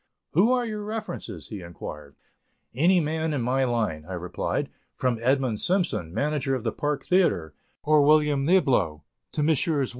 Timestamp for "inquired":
1.61-2.15